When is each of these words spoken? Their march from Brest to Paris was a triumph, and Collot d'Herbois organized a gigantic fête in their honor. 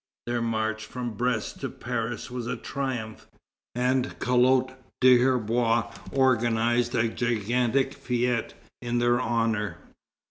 Their 0.25 0.41
march 0.41 0.85
from 0.87 1.11
Brest 1.13 1.61
to 1.61 1.69
Paris 1.69 2.31
was 2.31 2.47
a 2.47 2.55
triumph, 2.57 3.27
and 3.75 4.17
Collot 4.17 4.73
d'Herbois 4.99 5.93
organized 6.11 6.95
a 6.95 7.07
gigantic 7.07 7.93
fête 7.93 8.53
in 8.81 8.97
their 8.97 9.19
honor. 9.21 9.77